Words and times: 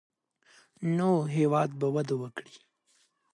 نو 0.97 1.11
هېواد 1.35 1.69
به 1.79 1.87
وده 1.95 2.15
وکړي. 2.21 2.55